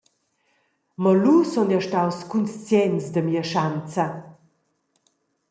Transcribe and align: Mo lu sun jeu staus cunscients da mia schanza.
Mo 1.01 1.11
lu 1.21 1.35
sun 1.51 1.67
jeu 1.71 1.83
staus 1.87 2.17
cunscients 2.31 3.05
da 3.13 3.21
mia 3.25 3.43
schanza. 3.49 4.05